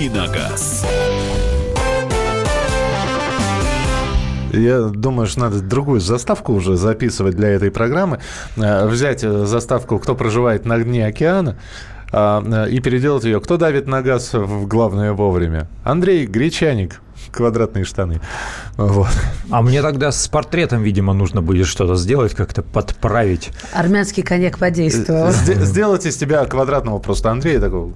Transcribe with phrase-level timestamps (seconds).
[0.00, 0.86] «Дави на газ».
[4.52, 8.18] Я думаю, что надо другую заставку уже записывать для этой программы.
[8.56, 11.56] Э, взять э, заставку «Кто проживает на дне океана»,
[12.12, 13.40] а, и переделать ее.
[13.40, 15.68] Кто давит на газ в главное вовремя?
[15.84, 17.00] Андрей Гречаник,
[17.30, 18.20] квадратные штаны.
[18.76, 19.08] Вот.
[19.50, 23.50] А мне тогда с портретом, видимо, нужно будет что-то сделать, как-то подправить.
[23.72, 25.30] Армянский коньяк подействовал.
[25.32, 27.92] Сделать из тебя квадратного просто Андрея, такого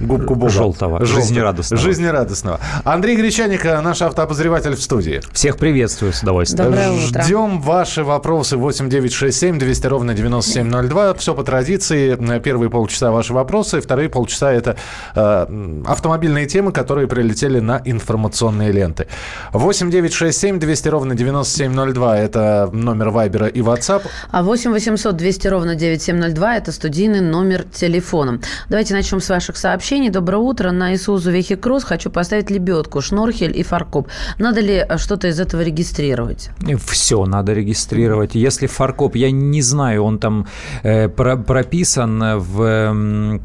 [0.00, 0.50] губку Боба.
[0.50, 1.82] Желтого, Желтого, жизнерадостного.
[1.82, 2.60] Жизнерадостного.
[2.84, 5.20] Андрей Гречаник, наш автообозреватель в студии.
[5.32, 6.70] Всех приветствую с удовольствием.
[6.70, 7.22] Доброе утро.
[7.22, 11.14] Ждем ваши вопросы 8 9 6 7 200 ровно 9702.
[11.14, 12.16] Все по традиции.
[12.38, 14.76] Первые полчаса ваши вопросы, вторые полчаса это
[15.14, 19.06] э, автомобильные темы, которые прилетели на информационные ленты.
[19.52, 24.02] 8 9 6 7 200 ровно 9702 это номер Вайбера и WhatsApp.
[24.30, 28.40] А 8 800 200 ровно 9702 это студийный номер телефона.
[28.68, 30.10] Давайте начнем с ваших сообщений.
[30.10, 30.70] Доброе утро.
[30.70, 34.08] На Исузу Вехи Кросс хочу поставить лебедку, шнорхель и фаркоп.
[34.38, 36.50] Надо ли что-то из этого регистрировать?
[36.86, 38.34] Все надо регистрировать.
[38.34, 40.46] Если фаркоп, я не знаю, он там
[40.82, 43.40] э, про прописан в ну,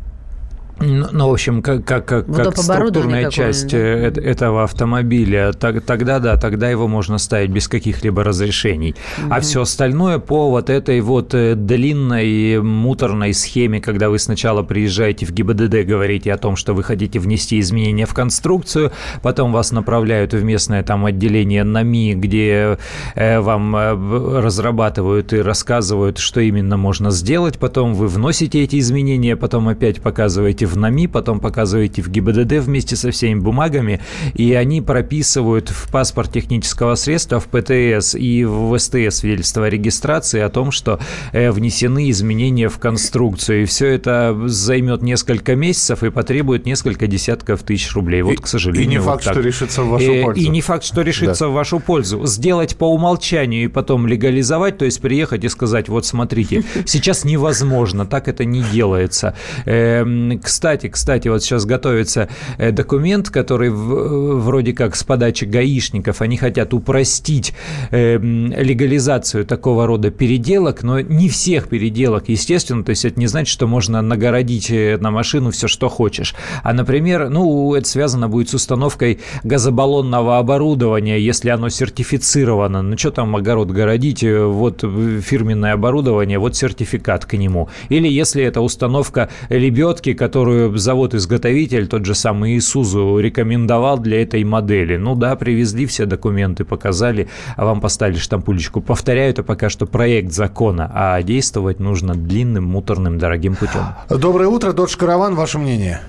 [0.84, 3.74] ну, в общем, как, как, как, как структурная часть?
[3.74, 8.96] Э, этого автомобиля, так, тогда да, тогда его можно ставить без каких-либо разрешений.
[9.18, 9.34] Угу.
[9.34, 15.26] А все остальное по вот этой вот э, длинной муторной схеме, когда вы сначала приезжаете
[15.26, 20.34] в ГИБДД, говорите о том, что вы хотите внести изменения в конструкцию, потом вас направляют
[20.34, 22.78] в местное там отделение НАМИ, где
[23.16, 29.68] э, вам разрабатывают и рассказывают, что именно можно сделать, потом вы вносите эти изменения, потом
[29.68, 34.02] опять показываете показываете в НАМИ, потом показываете в ГИБДД вместе со всеми бумагами,
[34.34, 40.42] и они прописывают в паспорт технического средства, в ПТС и в СТС свидетельство о регистрации
[40.42, 41.00] о том, что
[41.32, 43.64] э, внесены изменения в конструкцию.
[43.64, 48.22] И все это займет несколько месяцев и потребует несколько десятков тысяч рублей.
[48.22, 48.84] Вот, к сожалению.
[48.84, 49.34] И не вот факт, так.
[49.34, 50.42] что решится в вашу э, пользу.
[50.42, 51.50] И не факт, что решится да.
[51.50, 52.26] в вашу пользу.
[52.26, 58.06] Сделать по умолчанию и потом легализовать, то есть приехать и сказать, вот смотрите, сейчас невозможно,
[58.06, 59.36] так это не делается.
[59.66, 66.22] Эм, к кстати, кстати, вот сейчас готовится э, документ, который вроде как с подачи гаишников,
[66.22, 67.54] они хотят упростить
[67.90, 73.52] э, легализацию такого рода переделок, но не всех переделок, естественно, то есть это не значит,
[73.52, 76.36] что можно нагородить э, на машину все, что хочешь.
[76.62, 82.84] А, например, ну, это связано будет с установкой газобаллонного оборудования, если оно сертифицировано.
[82.84, 87.70] Ну, что там огород городить, вот фирменное оборудование, вот сертификат к нему.
[87.90, 94.44] Или если это установка лебедки, которая которую завод-изготовитель, тот же самый Исузу, рекомендовал для этой
[94.44, 94.98] модели.
[94.98, 98.82] Ну да, привезли все документы, показали, а вам поставили штампулечку.
[98.82, 103.84] Повторяю, это пока что проект закона, а действовать нужно длинным, муторным, дорогим путем.
[104.10, 106.02] Доброе утро, Додж Караван, ваше мнение?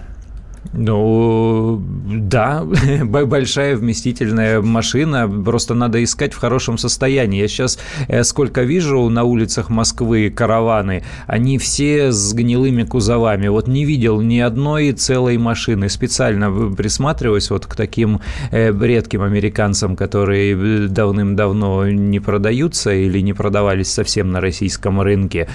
[0.72, 2.64] Ну, да,
[3.04, 7.40] большая вместительная машина, просто надо искать в хорошем состоянии.
[7.40, 13.48] Я сейчас э, сколько вижу на улицах Москвы караваны, они все с гнилыми кузовами.
[13.48, 15.88] Вот не видел ни одной целой машины.
[15.88, 18.20] Специально присматриваюсь вот к таким
[18.50, 25.48] э, редким американцам, которые э, давным-давно не продаются или не продавались совсем на российском рынке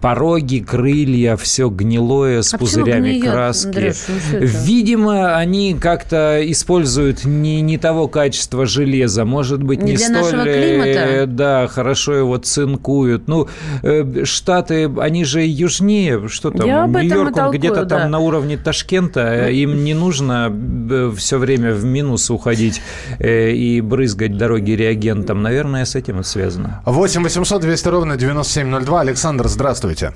[0.00, 3.66] пороги, крылья, все гнилое с а пузырями гниет, краски.
[3.66, 9.98] Андрюш, ну Видимо, они как-то используют не, не того качества железа, может быть, не, не
[9.98, 13.26] столь, э, да, хорошо его цинкуют.
[13.26, 13.48] Ну,
[13.82, 17.98] э, Штаты, они же южнее, что там, Нью-Йорк, где-то да.
[17.98, 19.48] там на уровне Ташкента, ну.
[19.48, 20.52] им не нужно
[20.90, 22.80] э, все время в минус уходить
[23.18, 25.42] э, и брызгать дороги реагентом.
[25.42, 26.82] Наверное, с этим это связано.
[26.84, 29.00] 8 800 200 ровно 9702.
[29.00, 29.87] Александр, здравствуйте.
[29.88, 30.12] Здравствуйте.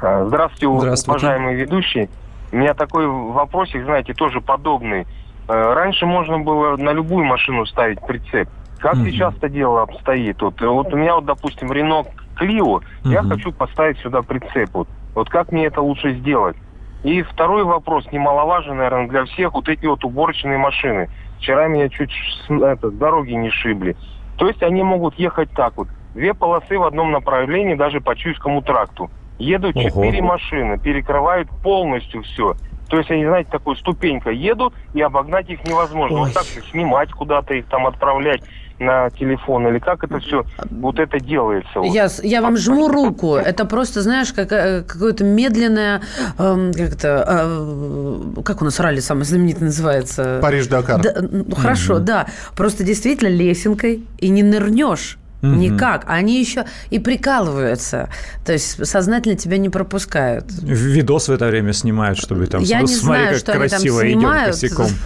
[0.00, 2.10] А, здравствуйте, Здравствуйте, уважаемый ведущий.
[2.50, 5.06] У меня такой вопросик, знаете, тоже подобный.
[5.48, 8.48] Э, раньше можно было на любую машину ставить прицеп.
[8.80, 10.42] Как mm сейчас это дело обстоит?
[10.42, 12.04] Вот, вот у меня, вот, допустим, Рено
[12.36, 14.70] Клио, mm я хочу поставить сюда прицеп.
[14.72, 16.56] Вот, вот как мне это лучше сделать?
[17.04, 21.08] И второй вопрос, немаловажный, наверное, для всех, вот эти вот уборочные машины.
[21.38, 22.12] Вчера меня чуть
[22.48, 23.96] это, с дороги не шибли.
[24.36, 25.88] То есть они могут ехать так вот.
[26.14, 29.10] Две полосы в одном направлении даже по Чуйскому тракту.
[29.38, 32.54] Едут четыре машины, перекрывают полностью все.
[32.88, 36.18] То есть они, знаете, такой ступенька едут, и обогнать их невозможно.
[36.18, 36.24] Ой.
[36.26, 38.42] Вот так снимать куда-то их там отправлять
[38.78, 41.80] на телефон, или как это все вот это делается?
[41.80, 41.92] Вот.
[41.92, 43.34] Я, я вам жму руку.
[43.34, 46.02] Это просто, знаешь, как, э, какое-то медленное,
[46.38, 50.38] э, как это, э, как у нас ралли самый знаменитый называется?
[50.42, 51.00] Париж-Дакар.
[51.00, 52.00] Да, ну, хорошо, mm-hmm.
[52.00, 52.26] да.
[52.56, 55.54] Просто действительно лесенкой и не нырнешь Угу.
[55.56, 56.04] Никак.
[56.06, 58.08] Они еще и прикалываются.
[58.44, 60.46] То есть сознательно тебя не пропускают.
[60.62, 62.62] Видос в это время снимают, чтобы там...
[62.62, 64.56] Я не смотри, знаю, как что красиво они там снимают.
[64.56, 64.90] идет косяком.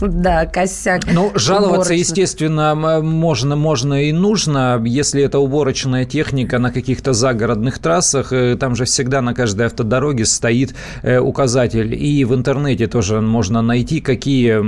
[0.00, 1.02] Да, косяк.
[1.10, 4.82] Ну, жаловаться, естественно, можно, можно и нужно.
[4.84, 10.26] Если это уборочная техника на каких-то загородных трассах, э, там же всегда на каждой автодороге
[10.26, 11.94] стоит э, указатель.
[11.94, 14.60] И в интернете тоже можно найти, какие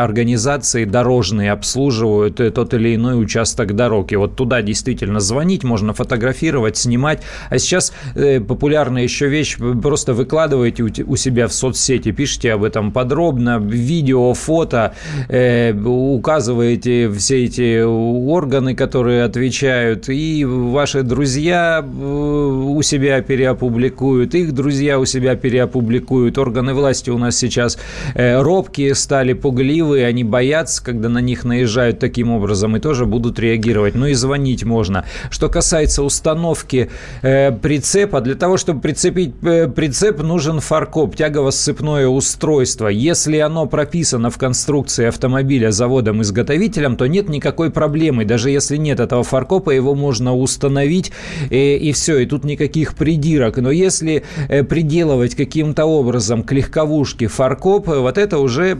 [0.00, 4.14] организации дорожные обслуживают э, тот или иной участок дороги.
[4.14, 7.22] Вот туда действительно звонить, можно фотографировать, снимать.
[7.50, 12.64] А сейчас э, популярная еще вещь, просто выкладываете у, у себя в соцсети, пишите об
[12.64, 14.94] этом подробно, видео, фото,
[15.28, 24.52] э, указываете все эти органы, которые отвечают, и ваши друзья э, у себя переопубликуют, их
[24.52, 26.38] друзья у себя переопубликуют.
[26.38, 27.78] Органы власти у нас сейчас
[28.14, 33.38] э, робкие стали, пугливые, они боятся, когда на них наезжают таким образом, и тоже будут
[33.38, 33.94] реагировать.
[33.94, 35.04] Ну и звонить можно.
[35.30, 36.90] Что касается установки
[37.22, 42.88] э, прицепа, для того, чтобы прицепить э, прицеп, нужен фаркоп, тягово-сцепное устройство.
[42.88, 48.24] Если оно прописано в конструкции автомобиля заводом-изготовителем, то нет никакой проблемы.
[48.24, 51.12] Даже если нет этого фаркопа, его можно установить,
[51.50, 53.58] э, и все, и тут никаких придирок.
[53.58, 58.78] Но если э, приделывать каким-то образом к легковушке фаркоп, вот это уже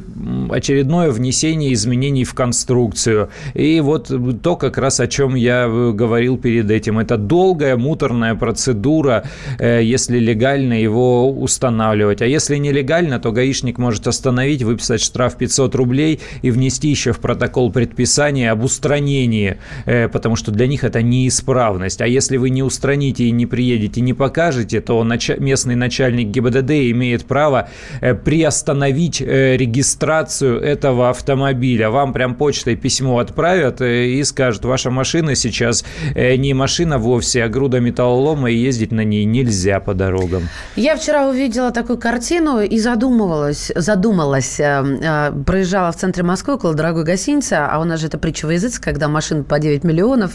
[0.51, 3.31] очередное внесение изменений в конструкцию.
[3.55, 6.99] И вот то, как раз о чем я э, говорил перед этим.
[6.99, 9.25] Это долгая, муторная процедура,
[9.59, 12.23] э, если легально его устанавливать.
[12.23, 17.21] А если нелегально, то гаишник может остановить, выписать штраф 500 рублей и внести еще в
[17.21, 22.01] протокол предписания об устранении, э, потому что для них это неисправность.
[22.01, 25.05] А если вы не устраните и не приедете, не покажете, то
[25.39, 27.69] местный начальник ГИБДД имеет право
[28.01, 31.91] приостановить регистрацию этого автомобиля.
[31.91, 35.48] Вам прям почтой письмо отправят и скажут, ваша машина сейчас
[36.15, 40.49] э, не машина вовсе, а груда металлолома, и ездить на ней нельзя по дорогам.
[40.77, 44.61] Я вчера увидела такую картину и задумывалась, задумалась.
[44.61, 48.47] Э, э, проезжала в центре Москвы около дорогой гостиницы, а у нас же это притча
[48.47, 50.33] во языце, когда машин по 9 миллионов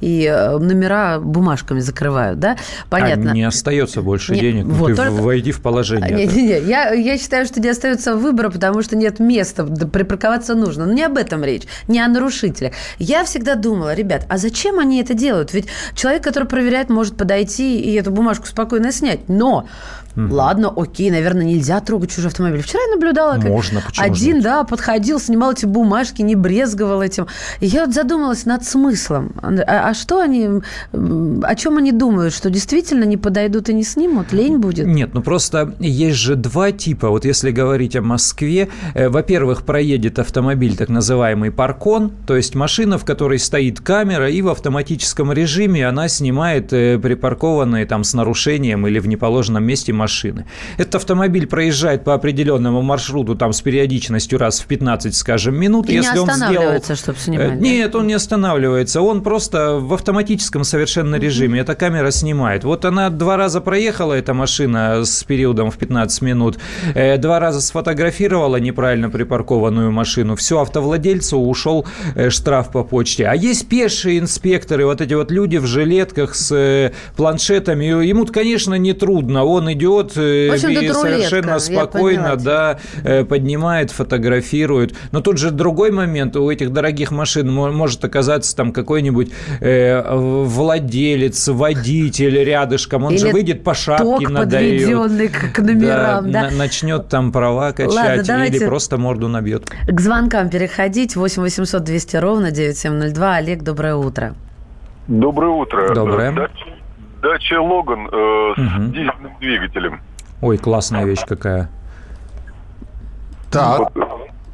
[0.00, 0.28] и
[0.60, 2.56] номера бумажками закрывают, да?
[2.88, 3.30] Понятно.
[3.30, 5.12] А не остается больше не, денег, вот, ты только...
[5.12, 6.26] войди в положение.
[6.26, 6.68] Не, не, не.
[6.68, 10.86] Я, я считаю, что не остается выбора, потому что нет места, припарковаться нужно.
[10.86, 12.72] Но не об этом речь, не о нарушителях.
[12.98, 15.52] Я всегда думала, ребят, а зачем они это делают?
[15.52, 19.28] Ведь человек, который проверяет, может подойти и эту бумажку спокойно снять.
[19.28, 19.68] Но
[20.16, 20.34] Угу.
[20.34, 22.62] Ладно, окей, наверное, нельзя трогать чужой автомобиль.
[22.62, 24.42] Вчера я наблюдала, как Можно, один, же?
[24.42, 27.26] да, подходил, снимал эти бумажки, не брезговал этим.
[27.60, 29.32] И я вот задумалась над смыслом.
[29.42, 30.48] А, а что они,
[30.92, 32.34] о чем они думают?
[32.34, 34.32] Что действительно не подойдут и не снимут?
[34.32, 34.86] Лень будет?
[34.86, 37.08] Нет, ну просто есть же два типа.
[37.08, 42.98] Вот если говорить о Москве, э, во-первых, проедет автомобиль, так называемый паркон, то есть машина,
[42.98, 48.86] в которой стоит камера, и в автоматическом режиме она снимает э, припаркованные там с нарушением
[48.86, 50.44] или в неположенном месте машины.
[50.78, 55.88] Этот автомобиль проезжает по определенному маршруту там с периодичностью раз в 15, скажем, минут.
[55.88, 56.96] И Если не останавливается, он сделал...
[56.96, 57.60] чтобы снимать?
[57.60, 59.00] Нет, он не останавливается.
[59.02, 61.60] Он просто в автоматическом совершенно режиме.
[61.60, 62.64] Эта камера снимает.
[62.64, 66.58] Вот она два раза проехала, эта машина с периодом в 15 минут,
[66.94, 70.36] э, два раза сфотографировала неправильно припаркованную машину.
[70.36, 73.26] Все, автовладельцу ушел э, штраф по почте.
[73.26, 77.84] А есть пешие инспекторы, вот эти вот люди в жилетках с э, планшетами.
[78.06, 79.44] Ему, конечно, не трудно.
[79.44, 80.58] Он идет идет э, и
[80.92, 84.94] совершенно спокойно да, э, поднимает, фотографирует.
[85.12, 86.36] Но тут же другой момент.
[86.36, 93.04] У этих дорогих машин может оказаться там какой-нибудь э, владелец, водитель рядышком.
[93.04, 94.82] Он Или же выйдет по шапке надает.
[95.52, 96.30] к номерам.
[96.30, 96.56] Да, да.
[96.56, 99.70] начнет там права качать Ладно, или просто морду набьет.
[99.86, 101.16] К звонкам переходить.
[101.16, 103.34] 8 800 200 ровно 9702.
[103.34, 104.34] Олег, доброе утро.
[105.08, 105.94] Доброе утро.
[105.94, 106.48] Доброе
[107.20, 108.84] дача Логан э, с угу.
[108.90, 110.00] дизельным двигателем.
[110.40, 111.68] Ой, классная вещь какая.
[113.50, 113.78] Так.
[113.78, 113.92] Вот,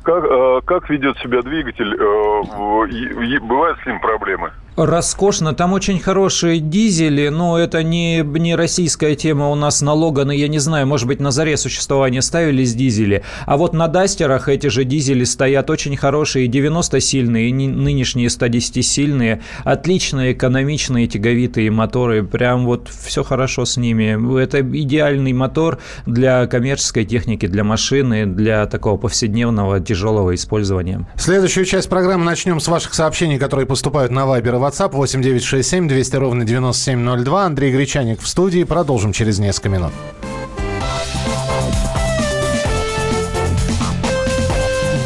[0.02, 1.94] как, э, как ведет себя двигатель?
[1.94, 4.52] Э, бывают с ним проблемы?
[4.76, 5.54] Роскошно.
[5.54, 9.48] Там очень хорошие дизели, но это не, не российская тема.
[9.48, 13.22] У нас на Логаны, я не знаю, может быть, на заре существования ставились дизели.
[13.46, 18.84] А вот на Дастерах эти же дизели стоят очень хорошие, 90 сильные, и нынешние 110
[18.84, 19.40] сильные.
[19.64, 22.22] Отличные, экономичные, тяговитые моторы.
[22.22, 24.42] Прям вот все хорошо с ними.
[24.42, 31.06] Это идеальный мотор для коммерческой техники, для машины, для такого повседневного тяжелого использования.
[31.16, 36.44] Следующую часть программы начнем с ваших сообщений, которые поступают на Вайбер WhatsApp 8967 200 ровно
[36.44, 37.44] 9702.
[37.44, 38.64] Андрей Гречаник в студии.
[38.64, 39.92] Продолжим через несколько минут.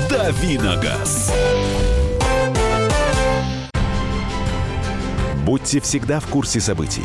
[0.09, 1.35] Давиногаз.
[5.45, 7.05] Будьте всегда в курсе событий.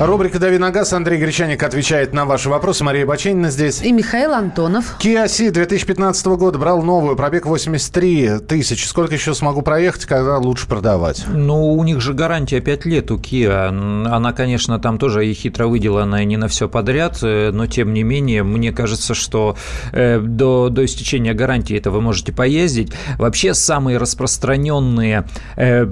[0.00, 0.92] Рубрика «Дави на газ».
[0.92, 2.82] Андрей Гречаник отвечает на ваши вопросы.
[2.82, 3.80] Мария Баченина здесь.
[3.80, 4.96] И Михаил Антонов.
[4.98, 7.14] Kia Ceed 2015 года брал новую.
[7.14, 8.88] Пробег 83 тысячи.
[8.88, 11.24] Сколько еще смогу проехать, когда лучше продавать?
[11.28, 13.68] Ну, у них же гарантия 5 лет у Kia.
[13.68, 18.02] Она, конечно, там тоже и хитро выделана не на все подряд, э, но тем не
[18.02, 19.56] менее, мне кажется, что
[19.92, 22.92] э, до, до истечения гарантии это вы можете поездить.
[23.16, 25.24] Вообще, самые распространенные,
[25.54, 25.86] э,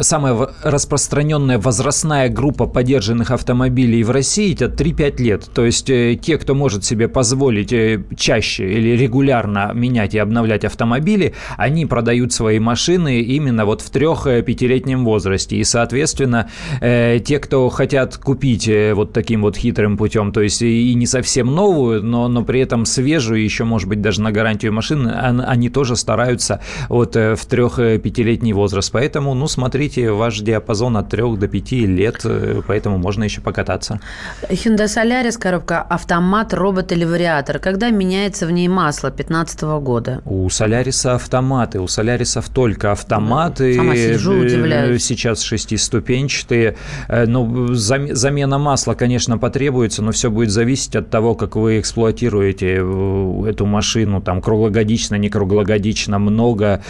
[0.00, 5.50] самая распространенная возрастная группа поддержки подержанных автомобилей в России это 3-5 лет.
[5.52, 10.64] То есть э, те, кто может себе позволить э, чаще или регулярно менять и обновлять
[10.64, 15.56] автомобили, они продают свои машины именно вот в 3-5-летнем возрасте.
[15.56, 16.48] И, соответственно,
[16.80, 21.54] э, те, кто хотят купить вот таким вот хитрым путем, то есть и не совсем
[21.54, 25.96] новую, но, но при этом свежую, еще, может быть, даже на гарантию машины, они тоже
[25.96, 28.90] стараются вот в 3-5-летний возраст.
[28.90, 32.24] Поэтому, ну, смотрите, ваш диапазон от 3 до 5 лет,
[32.66, 34.00] поэтому поэтому можно еще покататься.
[34.48, 37.58] Hyundai Solaris, коробка автомат, робот или вариатор.
[37.58, 40.20] Когда меняется в ней масло 2015 года?
[40.24, 43.74] У Соляриса автоматы, у Солярисов только автоматы.
[43.74, 45.04] Сама сижу, э, удивляюсь.
[45.04, 46.76] Сейчас шестиступенчатые.
[47.08, 52.78] Э, ну, замена масла, конечно, потребуется, но все будет зависеть от того, как вы эксплуатируете
[52.80, 54.20] э, эту машину.
[54.20, 56.82] Там круглогодично, не круглогодично, много,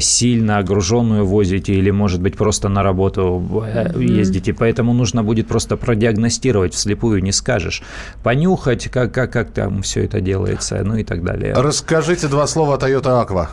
[0.00, 3.62] сильно огруженную возите или, может быть, просто на работу
[3.96, 4.52] ездите.
[4.52, 7.82] Поэтому нужно будет просто продиагностировать вслепую, не скажешь.
[8.22, 11.52] Понюхать, как, как, как там все это делается, ну и так далее.
[11.54, 13.48] Расскажите два слова о Toyota Aqua.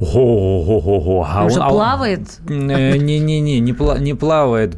[0.00, 1.26] Ого-го-го-го.
[1.28, 2.40] А он же плавает?
[2.48, 4.76] Не-не-не, не, не плавает.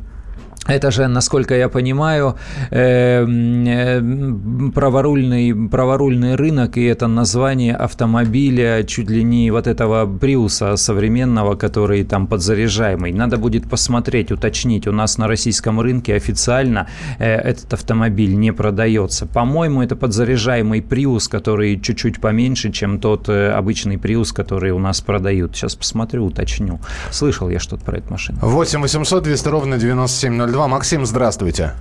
[0.66, 2.36] Это же, насколько я понимаю,
[2.70, 10.76] эм, э, праворульный, праворульный рынок, и это название автомобиля чуть ли не вот этого Приуса
[10.76, 13.12] современного, который там подзаряжаемый.
[13.12, 14.88] Надо будет посмотреть, уточнить.
[14.88, 19.26] У нас на российском рынке официально э, этот автомобиль не продается.
[19.26, 25.00] По-моему, это подзаряжаемый Приус, который чуть-чуть поменьше, чем тот э, обычный Приус, который у нас
[25.00, 25.54] продают.
[25.54, 26.80] Сейчас посмотрю, уточню.
[27.10, 28.38] Слышал я что-то про эту машину.
[28.42, 30.68] 8 800 200 ровно 9702 2.
[30.68, 31.72] Максим, здравствуйте.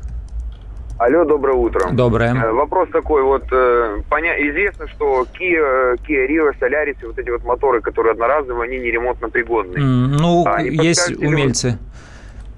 [0.97, 1.91] Алло, доброе утро.
[1.93, 2.33] Доброе.
[2.33, 4.33] Э, вопрос такой, вот э, поня...
[4.49, 9.29] известно, что Kia, Kia Rio, Solaris, вот эти вот моторы, которые одноразовые, они не ремонтно
[9.29, 9.77] пригодны.
[9.77, 11.77] Mm, ну, а есть умельцы.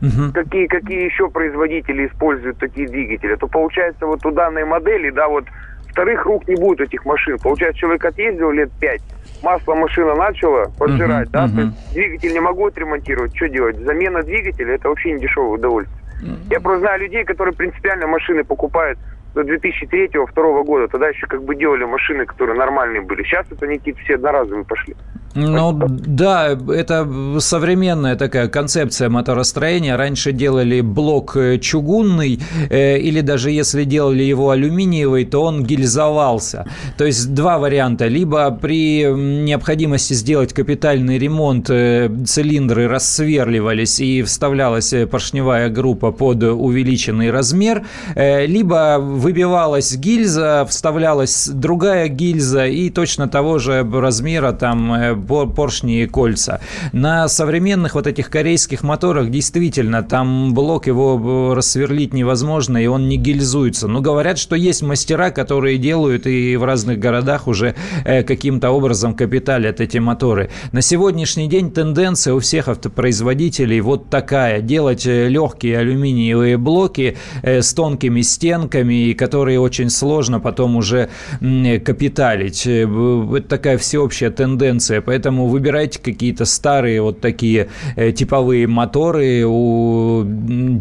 [0.01, 0.33] Угу.
[0.33, 3.35] Какие, какие еще производители используют такие двигатели?
[3.35, 5.45] То получается вот у данной модели, да, вот
[5.91, 7.37] вторых рук не будет этих машин.
[7.37, 9.01] Получается, человек отъездил лет пять,
[9.43, 11.55] масло машина начала поджирать, uh-huh, да, uh-huh.
[11.55, 13.77] то есть двигатель не могу отремонтировать, что делать?
[13.77, 16.06] Замена двигателя это вообще не дешевое удовольствие.
[16.49, 18.99] Я просто знаю людей, которые принципиально машины покупают
[19.35, 20.87] до 2003-2002 года.
[20.87, 23.23] Тогда еще как бы делали машины, которые нормальные были.
[23.23, 24.95] Сейчас это они какие-то все одноразовые пошли.
[25.35, 27.07] Ну да, это
[27.39, 29.95] современная такая концепция моторостроения.
[29.95, 36.65] Раньше делали блок э, чугунный, э, или даже если делали его алюминиевый, то он гильзовался.
[36.97, 38.07] То есть два варианта.
[38.07, 46.43] Либо при необходимости сделать капитальный ремонт э, цилиндры рассверливались и вставлялась э, поршневая группа под
[46.43, 54.93] увеличенный размер, э, либо выбивалась гильза, вставлялась другая гильза и точно того же размера там
[54.93, 56.59] э, поршни и кольца.
[56.93, 63.17] На современных вот этих корейских моторах действительно там блок его рассверлить невозможно, и он не
[63.17, 63.87] гильзуется.
[63.87, 69.13] Но говорят, что есть мастера, которые делают и в разных городах уже э, каким-то образом
[69.13, 70.49] капиталят эти моторы.
[70.71, 74.61] На сегодняшний день тенденция у всех автопроизводителей вот такая.
[74.61, 82.65] Делать э, легкие алюминиевые блоки э, с тонкими стенками, которые очень сложно потом уже капиталить.
[82.65, 85.01] Это такая всеобщая тенденция.
[85.07, 90.25] Поэтому выбирайте какие-то старые вот такие э, типовые моторы, у,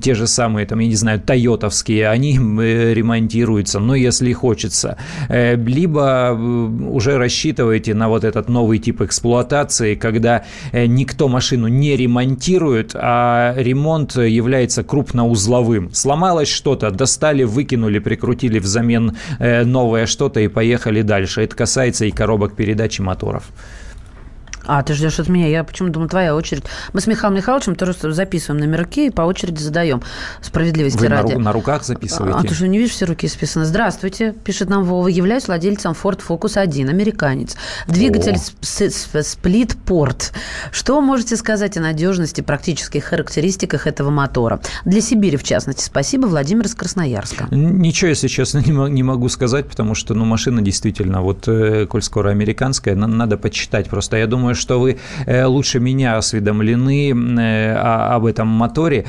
[0.02, 4.96] те же самые, там, я не знаю, тойотовские, они э, ремонтируются, но если хочется.
[5.28, 6.36] Э, либо
[6.90, 10.42] уже рассчитывайте на вот этот новый тип эксплуатации, когда
[10.72, 15.94] никто машину не ремонтирует, а ремонт является крупноузловым.
[15.94, 21.42] Сломалось что-то, достали, выкинули, прикрутили взамен новое что-то и поехали дальше.
[21.42, 23.44] Это касается и коробок передач и моторов.
[24.66, 25.48] А, ты ждешь от меня.
[25.48, 26.64] Я почему думаю, твоя очередь.
[26.92, 30.02] Мы с Михаилом Михайловичем тоже записываем номерки и по очереди задаем.
[30.40, 31.34] Справедливости Вы ради.
[31.34, 32.38] На, на руках записываете?
[32.38, 33.64] А, ты что, не видишь, все руки списаны?
[33.64, 35.08] Здравствуйте, пишет нам Вова.
[35.08, 37.56] Являюсь владельцем Ford Focus 1, американец.
[37.86, 38.36] Двигатель
[39.22, 40.32] сплит-порт.
[40.72, 44.60] Что можете сказать о надежности, практических характеристиках этого мотора?
[44.84, 45.84] Для Сибири, в частности.
[45.84, 47.46] Спасибо, Владимир из Красноярска.
[47.50, 52.30] Ничего, если честно, не могу сказать, потому что ну, машина действительно, вот, э, коль скоро
[52.30, 54.16] американская, надо почитать просто.
[54.16, 54.96] Я думаю, что вы
[55.26, 59.04] э, лучше меня осведомлены э, об этом моторе.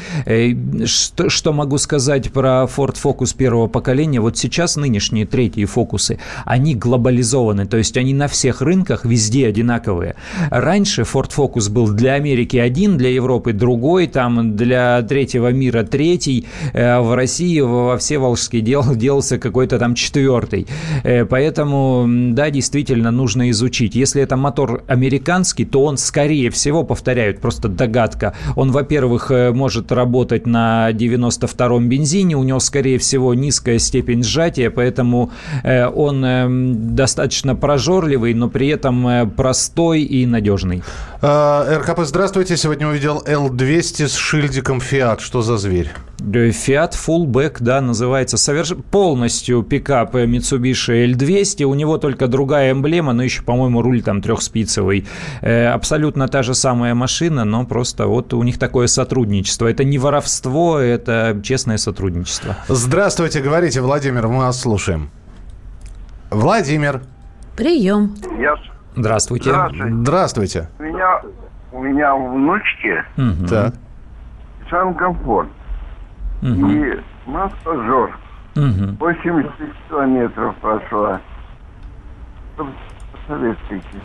[0.85, 4.19] Что, что могу сказать про Ford Focus первого поколения?
[4.19, 10.15] Вот сейчас нынешние третьи фокусы, они глобализованы, то есть они на всех рынках везде одинаковые.
[10.51, 16.45] Раньше Ford Focus был для Америки один, для Европы другой, там для третьего мира третий,
[16.73, 20.67] в России во все волжские дел, делался какой-то там четвертый.
[21.29, 23.95] Поэтому, да, действительно, нужно изучить.
[23.95, 24.83] Если это мотор
[25.37, 31.89] американский, то он, скорее всего, повторяют, просто догадка, он, во-первых, э, может работать на 92-м
[31.89, 35.29] бензине, у него, скорее всего, низкая степень сжатия, поэтому
[35.63, 40.81] э, он эм, достаточно прожорливый, но при этом э, простой и надежный.
[41.21, 42.57] РКП, здравствуйте.
[42.57, 45.19] Сегодня увидел L200 с шильдиком Fiat.
[45.19, 45.89] Что за зверь?
[46.19, 48.37] Fiat Fullback, да, называется.
[48.37, 48.73] Соверш...
[48.91, 51.63] Полностью пикап Mitsubishi L200.
[51.63, 55.05] У него только другая эмблема, но еще, по-моему, руль там трехспицевый.
[55.41, 59.67] Э, абсолютно та же самая машина, но просто вот у них такое сотрудничество.
[59.67, 62.55] Это не воровство, это честное сотрудничество.
[62.67, 65.09] Здравствуйте, говорите, Владимир, мы вас слушаем.
[66.29, 67.01] Владимир.
[67.55, 68.15] Прием.
[68.39, 68.55] Я
[68.97, 69.51] Здравствуйте.
[69.51, 69.93] Здравствуйте.
[69.93, 70.69] Здравствуйте.
[70.79, 71.21] У меня,
[71.71, 73.47] у меня внучки угу.
[73.47, 73.75] так.
[74.69, 75.49] сам комфорт.
[76.41, 76.69] Угу.
[76.69, 78.17] И массажер.
[78.55, 78.97] Угу.
[78.99, 79.51] 80
[79.87, 81.21] километров прошла.
[82.57, 84.01] Посоветуйте.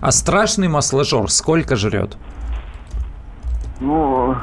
[0.00, 2.16] А страшный масложор сколько жрет?
[3.80, 4.36] Ну,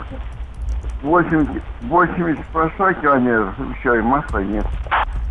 [1.03, 1.49] 80,
[1.83, 4.65] 80 прошла километров, все, и масла нет.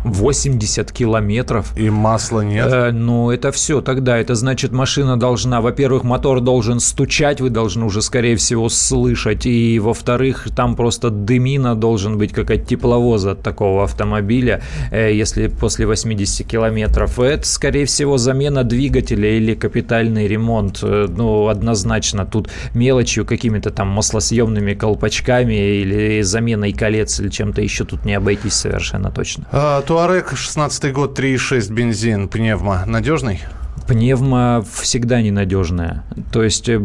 [0.03, 1.77] 80 километров.
[1.77, 2.67] И масла нет?
[2.71, 4.17] Э, ну, это все тогда.
[4.17, 5.61] Это значит, машина должна...
[5.61, 9.45] Во-первых, мотор должен стучать, вы должны уже, скорее всего, слышать.
[9.45, 14.61] И, во-вторых, там просто дымина должен быть, как от тепловоза от такого автомобиля,
[14.91, 17.19] э, если после 80 километров.
[17.19, 20.79] Это, скорее всего, замена двигателя или капитальный ремонт.
[20.83, 22.25] Э, ну, однозначно.
[22.25, 28.53] Тут мелочью, какими-то там маслосъемными колпачками или заменой колец или чем-то еще тут не обойтись
[28.53, 29.45] совершенно точно.
[29.51, 32.85] А, Туарек, 16 год, 3,6 бензин, пневма.
[32.85, 33.41] Надежный?
[33.87, 36.03] Пневма всегда ненадежная.
[36.31, 36.79] То есть э,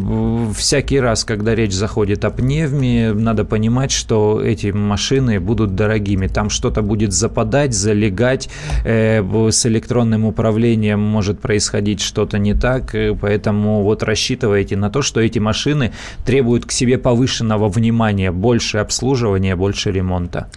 [0.56, 6.26] всякий раз, когда речь заходит о пневме, надо понимать, что эти машины будут дорогими.
[6.26, 8.48] Там что-то будет западать, залегать.
[8.84, 12.94] Э, с электронным управлением может происходить что-то не так.
[12.94, 15.92] Э, поэтому вот рассчитывайте на то, что эти машины
[16.24, 20.50] требуют к себе повышенного внимания, больше обслуживания, больше ремонта.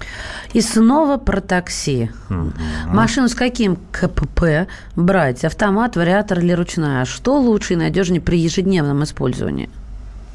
[0.54, 2.10] И снова про такси.
[2.30, 2.52] Угу.
[2.88, 5.46] Машину с каким КПП брать?
[5.46, 7.06] Автомат, вариатор или ручная?
[7.06, 9.70] Что лучше и надежнее при ежедневном использовании?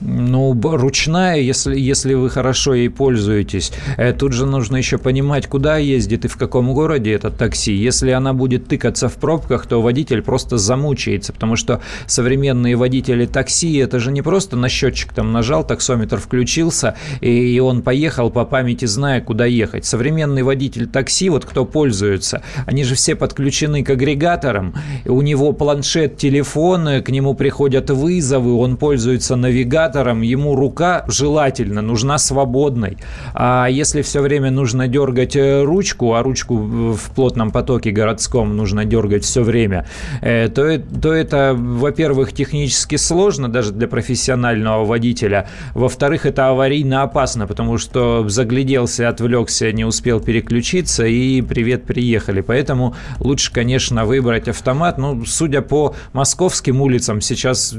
[0.00, 3.72] Ну, ручная, если, если вы хорошо ей пользуетесь.
[3.96, 7.72] Э, тут же нужно еще понимать, куда ездит и в каком городе этот такси.
[7.72, 13.76] Если она будет тыкаться в пробках, то водитель просто замучается, потому что современные водители такси,
[13.76, 18.87] это же не просто на счетчик там нажал, таксометр включился, и он поехал по памяти,
[18.87, 19.85] зная, куда ехать.
[19.85, 24.74] Современный водитель такси, вот кто пользуется, они же все подключены к агрегаторам,
[25.07, 31.83] у него планшет, телефон, к нему приходят вызовы, он пользуется навигатором, навигатором, ему рука желательно
[31.83, 32.99] нужна свободной.
[33.35, 38.85] А если все время нужно дергать э, ручку, а ручку в плотном потоке городском нужно
[38.85, 39.87] дергать все время,
[40.23, 45.49] э, то, то это, во-первых, технически сложно даже для профессионального водителя.
[45.75, 52.40] Во-вторых, это аварийно опасно, потому что загляделся, отвлекся, не успел переключиться и привет, приехали.
[52.40, 54.99] Поэтому лучше, конечно, выбрать автомат.
[54.99, 57.75] Ну, судя по московским улицам, сейчас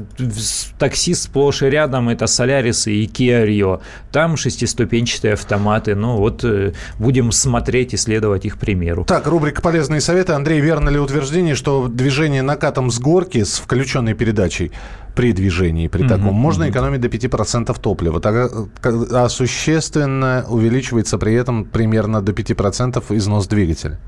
[0.78, 3.80] такси сплошь и рядом там это Солярис и Kia Rio.
[4.12, 5.94] Там шестиступенчатые автоматы.
[5.94, 9.04] Ну вот э, будем смотреть и следовать их примеру.
[9.04, 10.34] Так, рубрика «Полезные советы».
[10.34, 14.72] Андрей, верно ли утверждение, что движение накатом с горки с включенной передачей
[15.14, 16.08] при движении, при mm-hmm.
[16.08, 18.20] таком, можно экономить до 5% топлива.
[18.20, 18.52] Так,
[18.84, 23.98] а существенно увеличивается при этом примерно до 5% износ двигателя.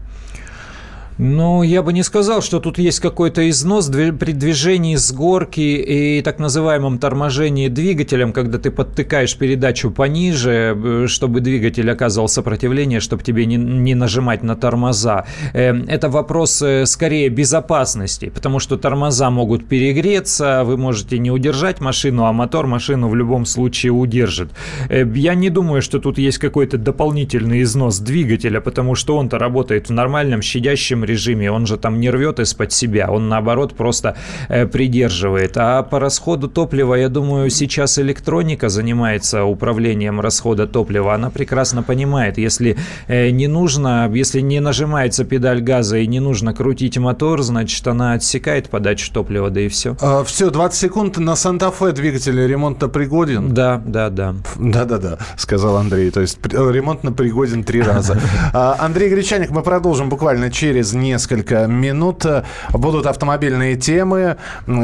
[1.18, 6.22] Ну, я бы не сказал, что тут есть какой-то износ при движении с горки и
[6.22, 13.24] так называемом торможении двигателем, когда ты подтыкаешь передачу пониже, э, чтобы двигатель оказывал сопротивление, чтобы
[13.24, 15.26] тебе не, не нажимать на тормоза.
[15.54, 21.81] Э, это вопрос э, скорее безопасности, потому что тормоза могут перегреться, вы можете не удержать
[21.81, 24.50] машину, а мотор машину в любом случае удержит.
[24.88, 29.92] Я не думаю, что тут есть какой-то дополнительный износ двигателя, потому что он-то работает в
[29.92, 34.16] нормальном щадящем режиме, он же там не рвет из-под себя, он наоборот просто
[34.48, 35.56] э, придерживает.
[35.56, 42.38] А по расходу топлива, я думаю, сейчас электроника занимается управлением расхода топлива, она прекрасно понимает,
[42.38, 47.86] если э, не нужно, если не нажимается педаль газа и не нужно крутить мотор, значит,
[47.86, 49.96] она отсекает подачу топлива, да и все.
[50.00, 53.54] А, все, 20 секунд на Санта-Фе двигатель ремонтно пригоден?
[53.54, 54.34] Да, да, да.
[54.56, 58.20] Да-да-да, сказал Андрей, то есть ремонтно пригоден три раза.
[58.52, 62.24] А, Андрей Гречаник, мы продолжим буквально через несколько минут.
[62.72, 64.37] Будут автомобильные темы,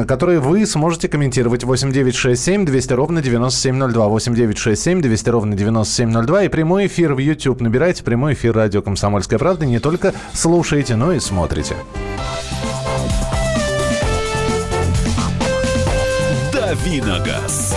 [0.06, 1.64] которые вы сможете комментировать.
[1.64, 4.08] 8967 200 ровно 9702.
[4.08, 6.44] 8967 200 ровно 9702.
[6.44, 7.60] И прямой эфир в YouTube.
[7.60, 9.66] Набирайте прямой эфир радио «Комсомольская правда».
[9.66, 11.76] Не только слушаете, но и смотрите.
[16.52, 17.76] Давиногаз.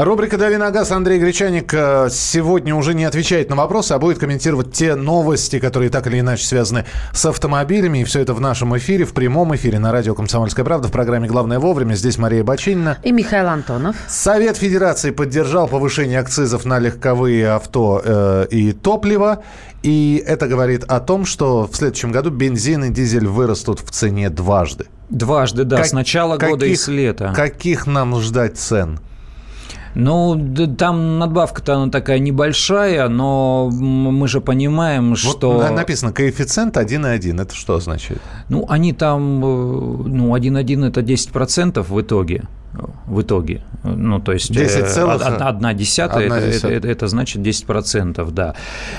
[0.00, 4.20] Рубрика «Дави на газ» Андрей Гречаник э, сегодня уже не отвечает на вопросы, а будет
[4.20, 7.98] комментировать те новости, которые так или иначе связаны с автомобилями.
[7.98, 11.26] И все это в нашем эфире, в прямом эфире на радио «Комсомольская правда» в программе
[11.26, 11.94] «Главное вовремя».
[11.94, 12.98] Здесь Мария Бачинина.
[13.02, 13.96] И Михаил Антонов.
[14.06, 19.42] Совет Федерации поддержал повышение акцизов на легковые авто э, и топливо.
[19.82, 24.30] И это говорит о том, что в следующем году бензин и дизель вырастут в цене
[24.30, 24.86] дважды.
[25.10, 27.32] Дважды, да, как, с начала каких, года и с лета.
[27.34, 29.00] Каких нам ждать цен?
[30.00, 35.68] Ну, там надбавка-то она такая небольшая, но мы же понимаем, вот что...
[35.70, 37.42] написано коэффициент 1,1.
[37.42, 38.20] Это что означает?
[38.48, 39.44] Ну, они там...
[39.44, 39.48] Э,
[40.06, 42.44] ну, 1,1 это 10% в итоге
[43.06, 43.62] в итоге.
[43.84, 45.22] Ну, то есть 10 э, целых...
[45.22, 48.54] одна десятая, это, это, это, это значит 10%, да.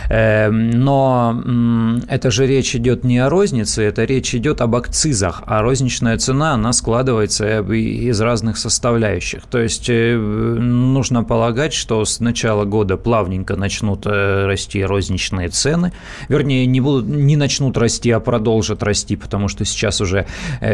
[0.09, 5.61] Эм, но это же речь идет не о рознице, это речь идет об акцизах, а
[5.61, 9.43] розничная цена, она складывается из разных составляющих.
[9.49, 15.91] То есть э, нужно полагать, что с начала года плавненько начнут э, расти розничные цены,
[16.29, 20.25] вернее, не, будут, не начнут расти, а продолжат расти, потому что сейчас уже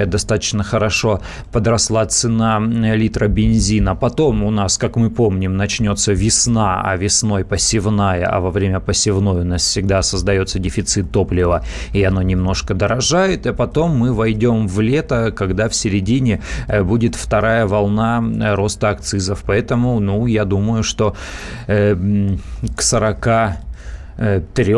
[0.06, 3.95] достаточно хорошо подросла цена литра бензина.
[3.96, 9.42] Потом у нас, как мы помним, начнется весна, а весной посевная, а во время посевной
[9.42, 14.80] у нас всегда создается дефицит топлива, и оно немножко дорожает, и потом мы войдем в
[14.82, 19.44] лето, когда в середине э, будет вторая волна э, роста акцизов.
[19.46, 21.16] Поэтому, ну, я думаю, что
[21.68, 21.96] э,
[22.76, 24.76] к 43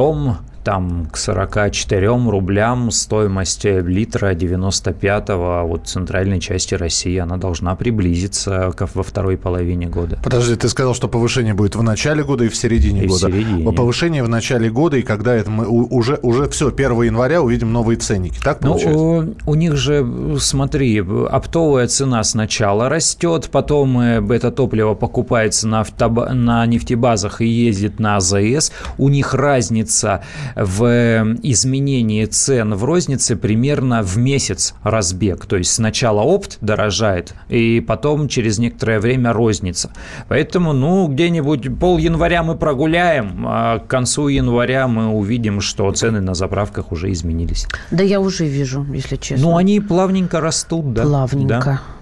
[0.67, 9.03] там к 44 рублям стоимость литра 95-го от центральной части России, она должна приблизиться во
[9.03, 10.19] второй половине года.
[10.21, 13.29] Подожди, ты сказал, что повышение будет в начале года и в середине и года.
[13.29, 13.71] В середине.
[13.71, 17.95] Повышение в начале года, и когда это мы уже, уже все, 1 января увидим новые
[17.95, 19.03] ценники, так ну, получается?
[19.03, 25.65] Ну, у, у них же, смотри, оптовая цена сначала растет, потом э, это топливо покупается
[25.65, 28.73] на, автоба, на нефтебазах и ездит на АЗС.
[28.97, 30.23] У них разница
[30.57, 35.45] в изменении цен в рознице примерно в месяц разбег.
[35.45, 39.91] То есть сначала опт дорожает, и потом через некоторое время розница.
[40.27, 46.21] Поэтому, ну, где-нибудь пол января мы прогуляем, а к концу января мы увидим, что цены
[46.21, 47.67] на заправках уже изменились.
[47.91, 49.47] Да я уже вижу, если честно.
[49.47, 51.03] Ну, они плавненько растут, да.
[51.03, 51.81] Плавненько.
[51.87, 51.96] Да.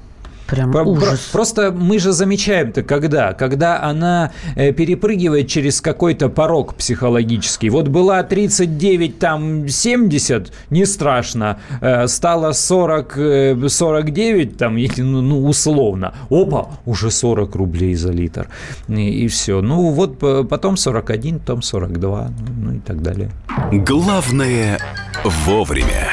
[0.47, 1.29] Прям Про- ужас.
[1.31, 3.34] Просто мы же замечаем-то когда?
[3.34, 7.69] Когда она э, перепрыгивает через какой-то порог психологический.
[7.69, 11.60] Вот была 39, там 70, не страшно.
[11.81, 16.13] Э, стало 40, э, 49, там, ну, ну, условно.
[16.29, 18.47] Опа, уже 40 рублей за литр.
[18.88, 19.62] И, и все.
[19.62, 22.29] Ну, вот потом 41, потом 42,
[22.62, 23.31] ну и так далее.
[23.71, 24.79] Главное
[25.23, 26.10] вовремя.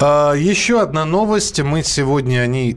[0.00, 1.60] А, еще одна новость.
[1.60, 2.76] Мы сегодня о ней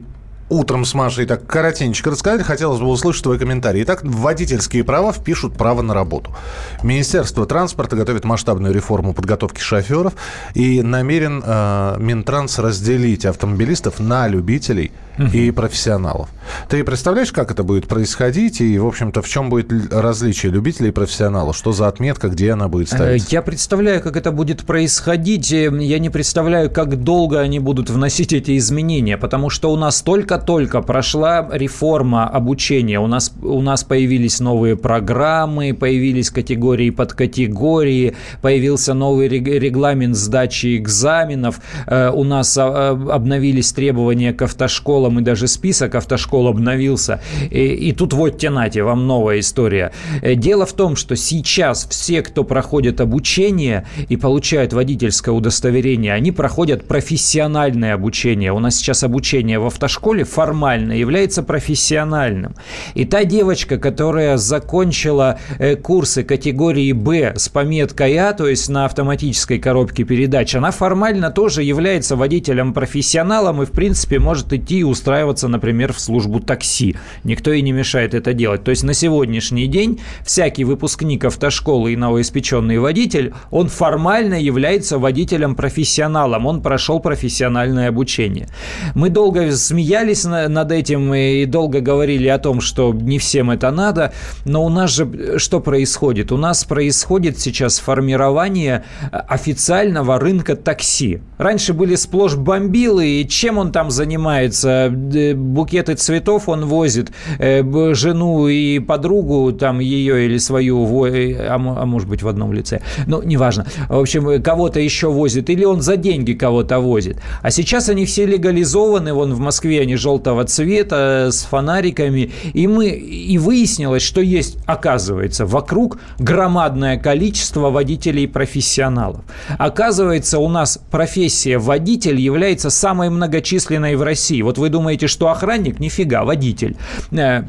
[0.52, 2.42] утром с Машей так коротенько рассказали.
[2.42, 3.82] Хотелось бы услышать твой комментарий.
[3.82, 6.34] Итак, водительские права впишут право на работу.
[6.82, 10.12] Министерство транспорта готовит масштабную реформу подготовки шоферов
[10.54, 14.92] и намерен э, Минтранс разделить автомобилистов на любителей
[15.32, 16.30] и профессионалов.
[16.68, 20.92] Ты представляешь, как это будет происходить и, в общем-то, в чем будет различие любителей и
[20.92, 21.56] профессионалов?
[21.56, 23.28] Что за отметка, где она будет ставиться?
[23.30, 25.50] Я представляю, как это будет происходить.
[25.50, 30.00] Я не представляю, как долго они будут вносить эти изменения, потому что у нас
[30.42, 32.98] только-только прошла реформа обучения.
[33.00, 40.76] У нас, у нас появились новые программы, появились категории под категории, появился новый регламент сдачи
[40.76, 47.20] экзаменов, э, у нас а, обновились требования к автошколам и даже список автошкол обновился.
[47.50, 49.92] И, и тут вот тянате, вам новая история.
[50.22, 56.32] Э, дело в том, что сейчас все, кто проходит обучение и получают водительское удостоверение, они
[56.32, 58.52] проходят профессиональное обучение.
[58.52, 62.54] У нас сейчас обучение в автошколе формально является профессиональным.
[62.94, 68.86] И та девочка, которая закончила э, курсы категории «Б» с пометкой «А», то есть на
[68.86, 75.48] автоматической коробке передач, она формально тоже является водителем-профессионалом и, в принципе, может идти и устраиваться,
[75.48, 76.96] например, в службу такси.
[77.24, 78.64] Никто и не мешает это делать.
[78.64, 86.46] То есть на сегодняшний день всякий выпускник автошколы и новоиспеченный водитель, он формально является водителем-профессионалом.
[86.46, 88.48] Он прошел профессиональное обучение.
[88.94, 94.12] Мы долго смеялись над этим и долго говорили о том, что не всем это надо,
[94.44, 96.32] но у нас же что происходит?
[96.32, 101.20] У нас происходит сейчас формирование официального рынка такси.
[101.38, 104.90] Раньше были сплошь бомбилы, и чем он там занимается?
[104.90, 107.62] Букеты цветов он возит э,
[107.94, 112.80] жену и подругу, там ее или свою, э, а, а может быть в одном лице,
[113.06, 113.66] ну, неважно.
[113.88, 117.18] В общем, кого-то еще возит, или он за деньги кого-то возит.
[117.42, 122.88] А сейчас они все легализованы, вон в Москве они желтого цвета, с фонариками, и мы,
[122.88, 129.20] и выяснилось, что есть, оказывается, вокруг громадное количество водителей-профессионалов.
[129.58, 134.42] Оказывается, у нас профессия водитель является самой многочисленной в России.
[134.42, 135.80] Вот вы думаете, что охранник?
[135.80, 136.76] Нифига, водитель
[137.12, 137.44] э,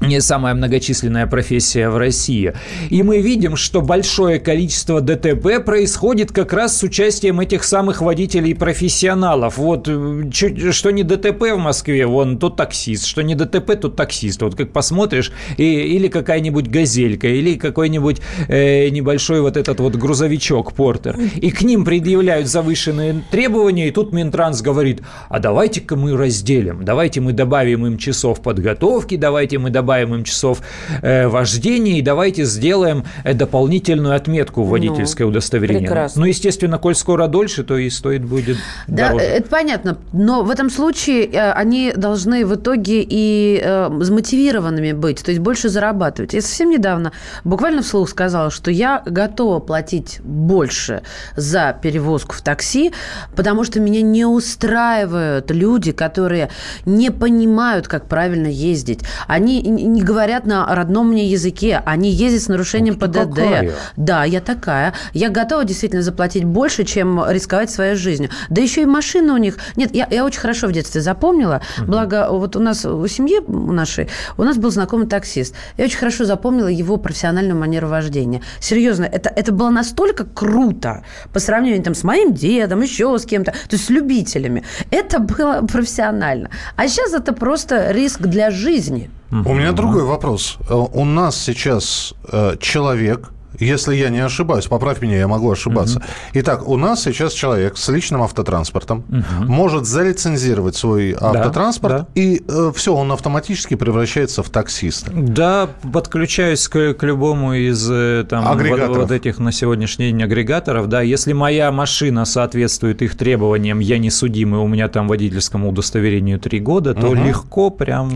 [0.00, 2.52] не самая многочисленная профессия в России.
[2.90, 9.56] И мы видим, что большое количество ДТП происходит как раз с участием этих самых водителей-профессионалов.
[9.56, 10.30] Вот э,
[10.72, 14.42] что не ДТП в Москве, вон тот таксист, что не ДТП, тот таксист.
[14.42, 20.72] Вот как посмотришь, и, или какая-нибудь газелька, или какой-нибудь э, небольшой вот этот вот грузовичок
[20.72, 21.18] Портер.
[21.36, 27.20] И к ним предъявляют завышенные требования, и тут Минтранс говорит, а давайте-ка мы разделим, давайте
[27.20, 30.62] мы добавим им часов подготовки, давайте мы добавим добавим им часов
[31.02, 35.82] э, вождения, и давайте сделаем э, дополнительную отметку в водительское ну, удостоверение.
[35.82, 36.22] Прекрасно.
[36.22, 38.56] Ну, естественно, коль скоро дольше, то и стоит будет
[38.88, 39.24] Да, дороже.
[39.26, 39.98] это понятно.
[40.12, 45.42] Но в этом случае э, они должны в итоге и э, замотивированными быть, то есть
[45.42, 46.32] больше зарабатывать.
[46.32, 47.12] Я совсем недавно
[47.44, 51.02] буквально вслух сказала, что я готова платить больше
[51.36, 52.92] за перевозку в такси,
[53.36, 56.48] потому что меня не устраивают люди, которые
[56.86, 59.00] не понимают, как правильно ездить.
[59.26, 63.34] Они не говорят на родном мне языке, они ездят с нарушением Ух, ПДД.
[63.34, 63.72] Какая?
[63.96, 64.94] Да, я такая.
[65.12, 68.30] Я готова действительно заплатить больше, чем рисковать своей жизнью.
[68.48, 69.58] Да еще и машина у них.
[69.76, 71.62] Нет, я, я очень хорошо в детстве запомнила.
[71.78, 71.86] Угу.
[71.86, 75.54] Благо, вот у нас у семьи нашей у нас был знакомый таксист.
[75.76, 78.42] Я очень хорошо запомнила его профессиональную манеру вождения.
[78.60, 83.52] Серьезно, это, это было настолько круто по сравнению там, с моим дедом, еще с кем-то,
[83.52, 84.64] то есть с любителями.
[84.90, 86.50] Это было профессионально.
[86.76, 89.10] А сейчас это просто риск для жизни.
[89.30, 90.58] У меня другой вопрос.
[90.68, 96.02] Э, у нас сейчас э, человек, если я не ошибаюсь, поправь меня, я могу ошибаться.
[96.34, 99.04] Итак, у нас сейчас человек с личным автотранспортом
[99.40, 102.06] может залицензировать свой автотранспорт, да.
[102.14, 105.10] и э, все, он автоматически превращается в таксиста.
[105.14, 107.86] Да, подключаюсь к, к любому из
[108.28, 108.58] там.
[108.58, 110.88] Вот, вот этих на сегодняшний день агрегаторов.
[110.88, 116.38] Да, если моя машина соответствует их требованиям, я не судимый, у меня там водительскому удостоверению
[116.40, 117.14] три года, то угу.
[117.14, 118.10] легко прям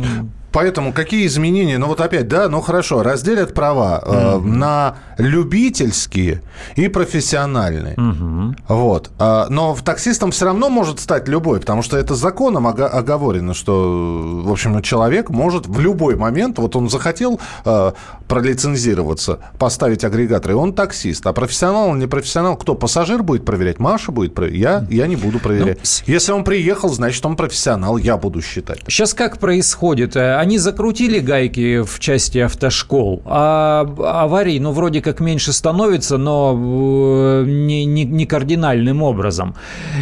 [0.58, 1.78] Поэтому какие изменения?
[1.78, 4.38] Ну вот опять, да, ну хорошо, разделят права mm-hmm.
[4.38, 6.42] э, на любительские
[6.74, 7.94] и профессиональные.
[7.94, 8.56] Mm-hmm.
[8.66, 9.12] Вот.
[9.20, 13.54] Э, но в таксистом все равно может стать любой, потому что это законом ого- оговорено,
[13.54, 17.92] что, в общем, человек может в любой момент, вот он захотел э,
[18.26, 21.24] пролицензироваться, поставить агрегатор, и он таксист.
[21.28, 22.74] А профессионал, он не профессионал, кто?
[22.74, 23.78] Пассажир будет проверять?
[23.78, 24.58] Маша будет проверять?
[24.58, 25.78] Я, я не буду проверять.
[25.84, 28.80] Ну, Если он приехал, значит, он профессионал, я буду считать.
[28.88, 30.16] Сейчас как происходит?
[30.16, 36.54] Они Они закрутили гайки в части автошкол, а аварий, ну, вроде как меньше становится, но
[36.58, 39.54] э, не, не, не кардинальным образом.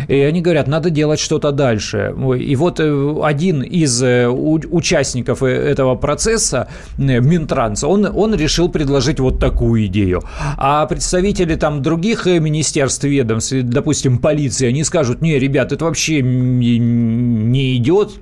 [0.06, 2.14] И они говорят, надо делать что-то дальше.
[2.38, 9.40] И вот э, один из э, участников этого процесса, Минтранс, он, он решил предложить вот
[9.40, 10.22] такую идею.
[10.58, 17.76] А представители там других министерств, ведомств, допустим, полиции, они скажут, не, ребят, это вообще не
[17.78, 18.12] идет,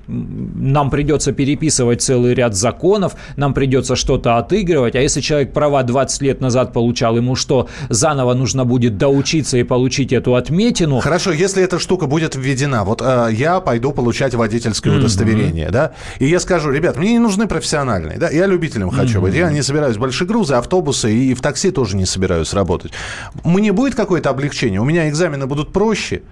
[0.64, 6.22] нам придется переписывать целый ряд законов, нам придется что-то отыгрывать, а если человек права 20
[6.22, 11.00] лет назад получал, ему что, заново нужно будет доучиться и получить эту отметину?
[11.00, 15.72] Хорошо, если эта штука будет введена, вот э, я пойду получать водительское удостоверение, mm-hmm.
[15.72, 19.22] да, и я скажу, ребят, мне не нужны профессиональные, да, я любителем хочу mm-hmm.
[19.22, 22.92] быть, я не собираюсь большие грузы, автобусы и в такси тоже не собираюсь работать.
[23.44, 24.80] Мне будет какое-то облегчение?
[24.80, 26.22] У меня экзамены будут проще,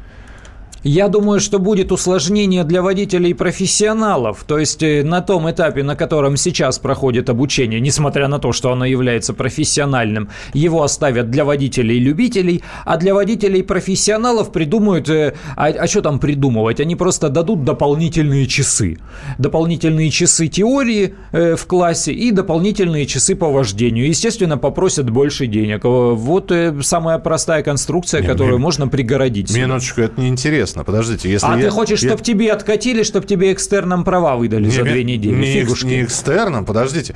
[0.85, 4.45] я думаю, что будет усложнение для водителей профессионалов.
[4.47, 8.73] То есть э, на том этапе, на котором сейчас проходит обучение, несмотря на то, что
[8.73, 15.09] оно является профессиональным, его оставят для водителей-любителей, а для водителей-профессионалов придумают...
[15.09, 16.81] Э, а, а что там придумывать?
[16.81, 18.99] Они просто дадут дополнительные часы.
[19.38, 24.09] Дополнительные часы теории э, в классе и дополнительные часы по вождению.
[24.09, 25.85] Естественно, попросят больше денег.
[25.85, 29.55] Вот э, самая простая конструкция, не, которую мне, можно пригородить.
[29.55, 30.85] Минуточку, это неинтересно интересно.
[30.85, 32.11] Подождите, если А я, ты хочешь, я...
[32.11, 35.35] чтобы тебе откатили, чтобы тебе экстерном права выдали не, за две недели?
[35.35, 35.87] Не, Фигушки.
[35.87, 37.15] не экстерном, подождите.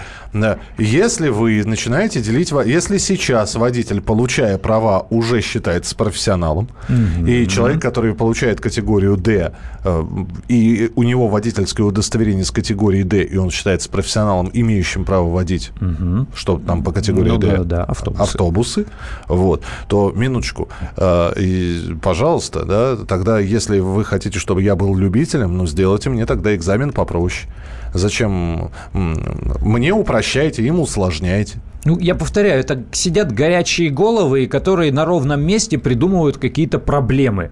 [0.78, 2.52] Если вы начинаете делить...
[2.66, 7.30] Если сейчас водитель, получая права, уже считается профессионалом, mm-hmm.
[7.30, 9.52] и человек, который получает категорию D,
[9.84, 10.04] э,
[10.48, 15.72] и у него водительское удостоверение с категории D, и он считается профессионалом, имеющим право водить,
[15.80, 16.26] mm-hmm.
[16.34, 18.22] что там по категории ну, D, да, да, автобусы.
[18.22, 18.86] автобусы,
[19.28, 25.56] вот, то минуточку, э, и, пожалуйста, да, тогда если вы хотите, чтобы я был любителем,
[25.56, 27.48] ну, сделайте мне тогда экзамен попроще.
[27.94, 31.60] Зачем мне упрощаете, им усложняете?
[31.84, 37.50] Ну, я повторяю, это сидят горячие головы, которые на ровном месте придумывают какие-то проблемы.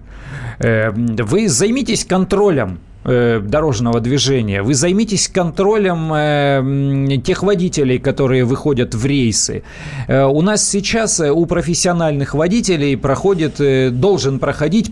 [0.59, 4.63] Э, вы займитесь контролем Э, дорожного движения.
[4.63, 9.61] Вы займитесь контролем э, тех водителей, которые выходят в рейсы.
[10.07, 13.61] Э, у нас сейчас у профессиональных водителей проходит,
[13.99, 14.91] должен проходить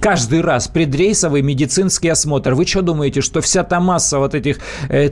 [0.00, 2.54] каждый раз предрейсовый медицинский осмотр.
[2.54, 4.58] Вы что думаете, что вся та масса вот этих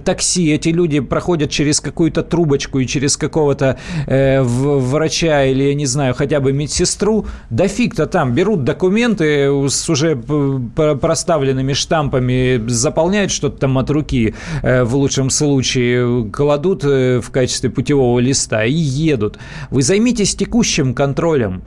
[0.04, 6.14] такси, эти люди проходят через какую-то трубочку и через какого-то врача или, я не знаю,
[6.14, 7.26] хотя бы медсестру?
[7.48, 14.84] Да фиг-то там, берут документы с уже проставленными штампами заполняют что-то там от руки, э,
[14.84, 19.38] в лучшем случае, кладут э, в качестве путевого листа и едут.
[19.70, 21.62] Вы займитесь текущим контролем.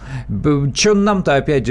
[0.74, 1.70] Чем нам-то опять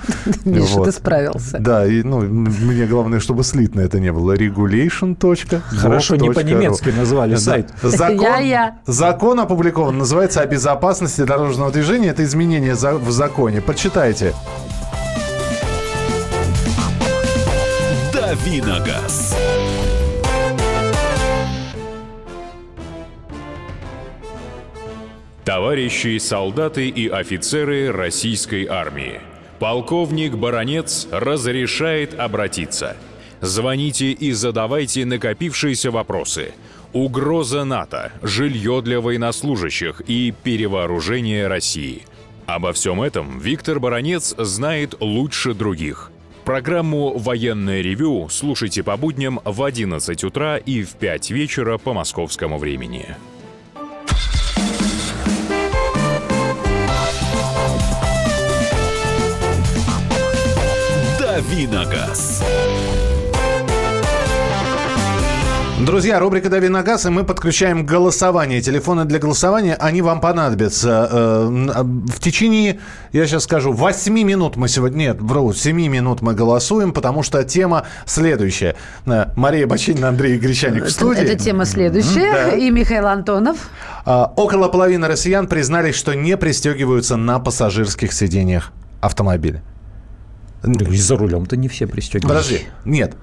[0.44, 1.59] Миша, ты справился.
[1.59, 4.35] Да, и, ну, мне главное, чтобы слитно это не было.
[4.35, 5.16] regulation.
[5.76, 7.70] Хорошо, не по-немецки назвали сайт.
[7.82, 8.26] Закон,
[8.87, 12.10] закон закон опубликован, называется «О безопасности дорожного движения».
[12.10, 13.60] Это изменение в законе.
[13.60, 14.32] Почитайте.
[18.12, 19.36] Давиногаз.
[25.44, 29.20] Товарищи солдаты и офицеры российской армии.
[29.58, 32.96] Полковник Баронец разрешает обратиться.
[33.40, 36.53] Звоните и задавайте накопившиеся вопросы–
[36.97, 42.07] Угроза НАТО, жилье для военнослужащих и перевооружение России.
[42.47, 46.11] Обо всем этом Виктор Баранец знает лучше других.
[46.47, 52.57] Программу «Военное ревю» слушайте по будням в 11 утра и в 5 вечера по московскому
[52.57, 53.14] времени.
[61.20, 62.42] Давиногаз.
[65.79, 68.62] Друзья, рубрика «Дави на газ», и мы подключаем голосование.
[68.62, 71.07] Телефоны для голосования, они вам понадобятся.
[71.12, 72.81] Э, в течение,
[73.12, 74.97] я сейчас скажу, 8 минут мы сегодня...
[74.97, 78.74] Нет, вру, 7 минут мы голосуем, потому что тема следующая.
[79.05, 81.20] Э, Мария Бочинина, Андрей Гречаник в студии.
[81.20, 82.33] Это, тема следующая.
[82.33, 82.51] Да.
[82.53, 83.68] И Михаил Антонов.
[84.07, 88.72] А, около половины россиян признались, что не пристегиваются на пассажирских сидениях
[89.03, 89.62] автомобиля.
[90.64, 92.50] И за рулем-то не все пристегиваются.
[92.50, 93.16] Подожди, нет.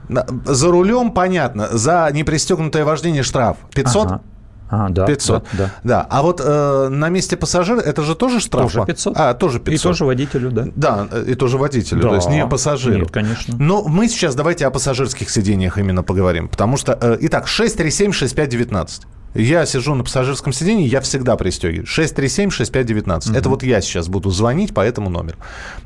[0.46, 1.70] За рулем понятно.
[1.72, 4.06] За непристегнутое вождение штраф 500?
[4.06, 4.22] Ага.
[4.70, 5.44] А, да, 500.
[5.44, 5.72] Да, да.
[5.84, 6.08] да.
[6.10, 8.72] А вот э, на месте пассажира это же тоже штраф?
[8.72, 9.14] Тоже 500.
[9.16, 9.74] А, тоже 500.
[9.74, 10.68] И тоже водителю, да.
[10.76, 12.10] Да, и тоже водителю, да.
[12.10, 13.02] то есть не пассажиру.
[13.02, 13.56] Нет, конечно.
[13.60, 16.48] Но мы сейчас давайте о пассажирских сидениях именно поговорим.
[16.48, 19.04] Потому что, э, итак, 637-6519.
[19.34, 21.86] Я сижу на пассажирском сидении, я всегда пристегиваю.
[21.86, 23.30] 637-6519.
[23.30, 23.38] Угу.
[23.38, 25.38] Это вот я сейчас буду звонить по этому номеру.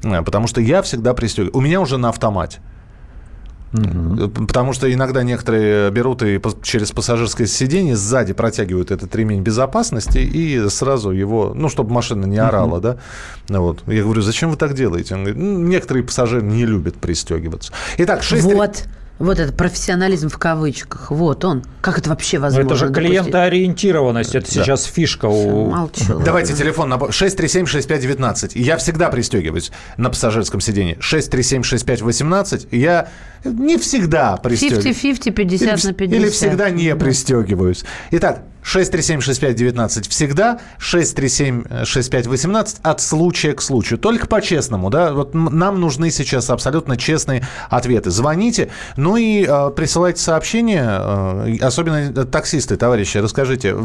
[0.04, 1.56] Э, потому что я всегда пристегиваю.
[1.56, 2.60] У меня уже на автомате.
[3.74, 4.30] Угу.
[4.48, 10.70] Потому что иногда некоторые берут и через пассажирское сиденье сзади протягивают этот ремень безопасности и
[10.70, 12.82] сразу его, ну, чтобы машина не орала, угу.
[12.82, 12.98] да.
[13.50, 13.84] Вот.
[13.88, 15.16] Я говорю, зачем вы так делаете?
[15.16, 17.74] Он говорит, ну, некоторые пассажиры не любят пристегиваться.
[17.98, 18.44] Итак, 6...
[18.44, 18.84] Вот.
[19.20, 21.10] Вот этот профессионализм в кавычках.
[21.10, 21.64] Вот он.
[21.82, 22.70] Как это вообще возможно?
[22.70, 24.36] Но это же клиентоориентированность.
[24.36, 24.52] Это да.
[24.52, 25.70] сейчас фишка у...
[25.70, 26.20] Молчу.
[26.24, 28.52] Давайте телефон на 637-6519.
[28.56, 30.98] Я всегда пристегиваюсь на пассажирском сидении.
[31.00, 32.68] 637-6518.
[32.72, 33.10] Я
[33.44, 34.86] не всегда пристегиваюсь.
[34.86, 36.20] 50-50, 50 или, на 50.
[36.20, 37.86] Или всегда не пристегиваюсь.
[38.12, 43.98] Итак, 637-6519 всегда, 637-6518 от случая к случаю.
[43.98, 48.12] Только по-честному, да, вот нам нужны сейчас абсолютно честные ответы.
[48.12, 53.76] Звоните, ну и э, присылайте сообщения, э, особенно таксисты, товарищи, расскажите,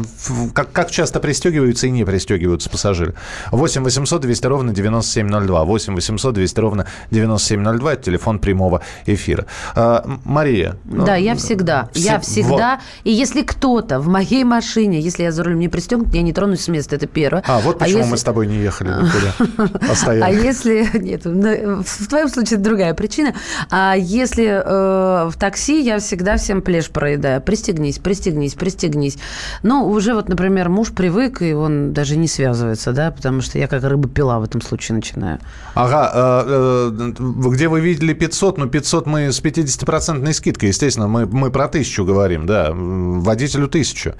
[0.53, 3.15] как, как часто пристегиваются и не пристегиваются пассажиры.
[3.51, 9.45] 8 800 200 ровно 9702, 8 800 200 ровно 9702, это телефон прямого эфира.
[9.75, 10.75] Э, Мария.
[10.83, 12.79] Да, я всегда, все, я всегда, вот.
[13.05, 16.33] и если кто-то в моей машине машине, если я за рулем не пристегнут, я не
[16.33, 17.43] тронусь с места, это первое.
[17.47, 18.11] А, вот почему а если...
[18.11, 20.25] мы с тобой не ехали никуда, постоянно.
[20.25, 20.87] А если...
[20.97, 23.33] Нет, в твоем случае другая причина.
[23.69, 27.41] А если э, в такси, я всегда всем плешь проедаю.
[27.41, 29.17] Пристегнись, пристегнись, пристегнись.
[29.61, 33.67] Ну, уже вот, например, муж привык, и он даже не связывается, да, потому что я
[33.67, 35.39] как рыба пила в этом случае начинаю.
[35.75, 37.13] Ага, э, э,
[37.51, 42.05] где вы видели 500, ну, 500 мы с 50-процентной скидкой, естественно, мы, мы про тысячу
[42.05, 44.13] говорим, да, водителю тысячу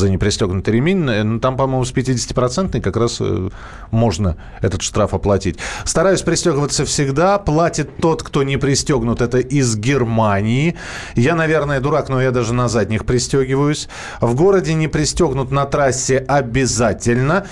[0.00, 0.98] за непристегнутый ремень.
[0.98, 3.50] Ну, там, по-моему, с 50-процентной как раз э,
[3.90, 5.58] можно этот штраф оплатить.
[5.84, 7.38] Стараюсь пристегиваться всегда.
[7.38, 9.20] Платит тот, кто не пристегнут.
[9.20, 10.76] Это из Германии.
[11.14, 13.88] Я, наверное, дурак, но я даже на задних пристегиваюсь.
[14.20, 17.46] В городе не пристегнут на трассе обязательно.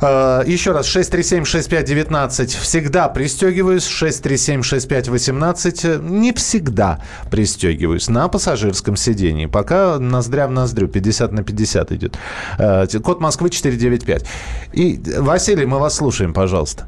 [0.00, 3.88] Э, еще раз, 637-6519 всегда пристегиваюсь.
[3.88, 7.00] 637-6518 не всегда
[7.30, 9.46] пристегиваюсь на пассажирском сидении.
[9.46, 12.18] Пока ноздря в ноздрю, 50 на 50 идет.
[12.58, 14.24] Э, код Москвы 495.
[14.72, 16.84] И, Василий, мы вас слушаем, пожалуйста.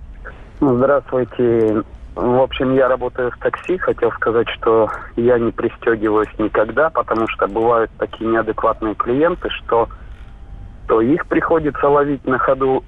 [0.60, 1.82] Здравствуйте.
[2.14, 3.76] В общем, я работаю в такси.
[3.76, 9.88] Хотел сказать, что я не пристегиваюсь никогда, потому что бывают такие неадекватные клиенты, что
[10.88, 12.84] то их приходится ловить на ходу,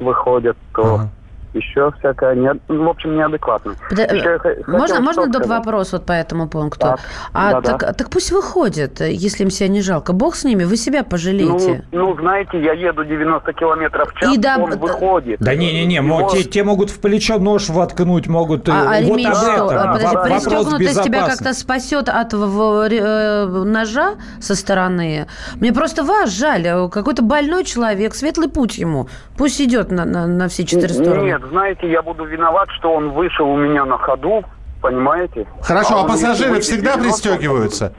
[0.00, 1.10] выходят, то ага
[1.54, 3.74] еще всякое, не, ну, в общем, неадекватно.
[3.88, 3.98] Под...
[3.98, 6.80] Еще можно, можно док вопрос вот по этому пункту?
[6.80, 7.00] Так,
[7.32, 7.92] а да, так, да.
[7.92, 10.12] так пусть выходят, если им себя не жалко.
[10.12, 11.84] Бог с ними, вы себя пожалеете.
[11.92, 15.40] Ну, ну знаете, я еду 90 километров в час, и да, он выходит.
[15.40, 16.28] Да не-не-не, его...
[16.30, 18.68] те, те могут в плечо нож воткнуть, могут...
[18.68, 19.68] А, а ремень вот что?
[19.68, 25.26] Да, Подожди, да, пристегнутость тебя как-то спасет от в, в, э, ножа со стороны?
[25.56, 26.88] Мне просто вас жаль.
[26.90, 29.08] Какой-то больной человек, светлый путь ему.
[29.36, 31.26] Пусть идет на, на, на все четыре стороны.
[31.26, 34.44] Нет, знаете, я буду виноват, что он вышел у меня на ходу,
[34.80, 35.46] понимаете?
[35.62, 37.02] Хорошо, а, а пассажиры всегда 90...
[37.02, 37.94] пристегиваются?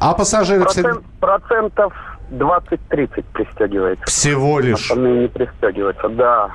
[0.00, 1.08] А пассажиры Процент, всегда...
[1.20, 1.92] Процентов
[2.30, 4.04] 20-30 пристегивается.
[4.06, 4.82] Всего лишь?
[4.82, 6.50] Остальные не пристегиваются, да.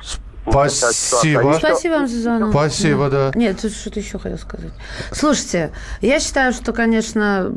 [0.46, 1.56] Спасибо.
[1.58, 2.50] Спасибо вам, Сузанна.
[2.50, 3.32] Спасибо, да.
[3.34, 4.72] Нет, тут что-то еще хотел сказать.
[5.12, 5.70] Слушайте,
[6.00, 7.52] я считаю, что, конечно...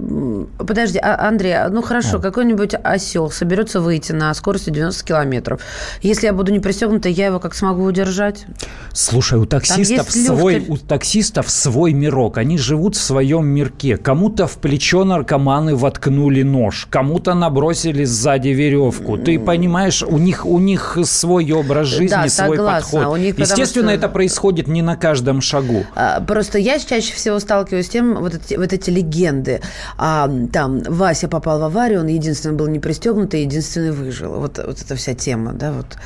[0.58, 5.62] Подожди, а, Андрей, а, ну хорошо, какой-нибудь осел соберется выйти на скорости 90 километров.
[6.02, 8.46] Если я буду не пристегнута, я его как смогу удержать?
[8.94, 12.38] Слушай, у таксистов, свой, у таксистов свой мирок.
[12.38, 13.98] Они живут в своем мирке.
[13.98, 19.18] Кому-то в плечо наркоманы воткнули нож, кому-то набросили сзади веревку.
[19.18, 23.06] Ты понимаешь, у них, у них свой образ жизни, да, свой согласна, подход.
[23.08, 23.98] У них, Естественно, что...
[23.98, 25.86] это происходит не на каждом шагу.
[25.96, 29.62] А, просто я чаще всего сталкиваюсь с тем, вот эти, вот эти легенды.
[29.98, 34.34] А, там Вася попал в аварию, он единственный был не пристегнутый, единственный выжил.
[34.34, 35.98] Вот, вот эта вся тема, да, вот.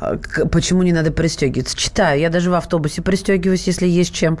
[0.00, 0.16] А,
[0.50, 1.76] почему не надо пристегиваться?
[1.76, 2.20] Читаю.
[2.20, 4.38] Я даже в автобусе пристегиваюсь, если есть чем.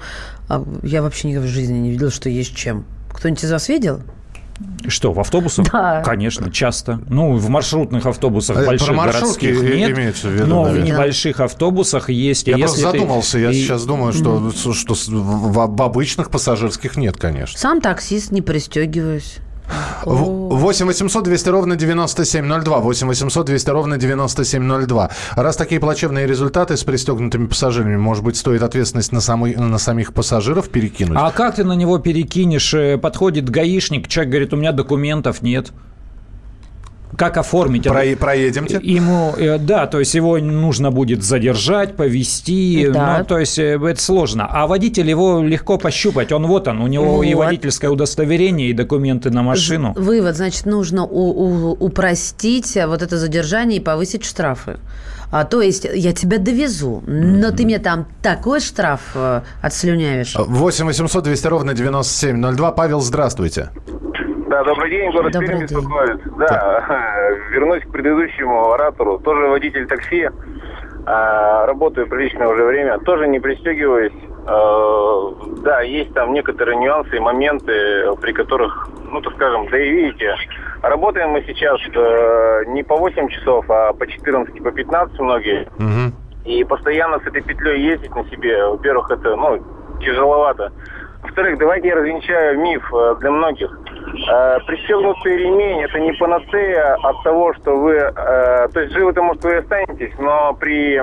[0.48, 2.84] А я вообще никогда в жизни не видела, что есть чем.
[3.12, 4.00] Кто-нибудь из вас видел?
[4.88, 5.70] Что, в автобусах?
[5.70, 6.02] Да.
[6.02, 7.00] Конечно, часто.
[7.08, 10.84] Ну, в маршрутных автобусах а больших городских нет, имеется в виду, но наверное.
[10.84, 12.46] в небольших автобусах есть.
[12.46, 13.40] Я просто задумался, ты...
[13.40, 13.54] я и...
[13.54, 17.58] сейчас думаю, что, что в обычных пассажирских нет, конечно.
[17.58, 19.38] Сам таксист не пристегиваюсь.
[20.04, 22.78] 8 800 200 ровно 9702.
[22.80, 25.10] 8 800 200 ровно 9702.
[25.36, 30.12] Раз такие плачевные результаты с пристегнутыми пассажирами, может быть, стоит ответственность на, самый, на самих
[30.12, 31.16] пассажиров перекинуть?
[31.20, 32.74] А как ты на него перекинешь?
[32.74, 35.72] Э, подходит гаишник, человек говорит, у меня документов нет
[37.16, 38.02] как оформить Про.
[38.18, 38.80] Проедемте.
[38.82, 43.18] Ему, э, да, то есть его нужно будет задержать, повести, да.
[43.18, 44.46] ну, то есть э, это сложно.
[44.50, 47.22] А водитель его легко пощупать, он вот он, у него вот.
[47.22, 49.92] и водительское удостоверение, и документы на машину.
[49.96, 54.78] Вывод, значит, нужно у, у, упростить вот это задержание и повысить штрафы.
[55.30, 57.56] А, то есть я тебя довезу, но mm-hmm.
[57.56, 60.34] ты мне там такой штраф э, отслюнявишь.
[60.36, 62.72] 8 800 200 ровно 9702.
[62.72, 63.70] Павел, здравствуйте.
[64.50, 66.20] Да, добрый день, город добрый Пермь беспокоит.
[66.36, 69.20] Да, да, вернусь к предыдущему оратору.
[69.20, 70.28] Тоже водитель такси.
[71.06, 72.98] А, работаю приличное уже время.
[72.98, 74.12] Тоже не пристегиваюсь.
[74.48, 77.72] А, да, есть там некоторые нюансы и моменты,
[78.20, 80.34] при которых, ну, так скажем, да и видите,
[80.82, 85.68] работаем мы сейчас э, не по 8 часов, а по 14, по 15 многие.
[85.78, 86.50] Угу.
[86.50, 89.62] И постоянно с этой петлей ездить на себе, во-первых, это, ну,
[90.00, 90.72] тяжеловато.
[91.22, 93.78] Во-вторых, давайте я развенчаю миф э, для многих.
[94.30, 97.94] Э, пристегнутый ремень– это не панацея от того, что вы...
[97.94, 101.00] Э, то есть живы-то, может, вы останетесь, но при